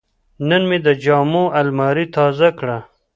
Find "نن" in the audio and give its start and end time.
0.47-0.61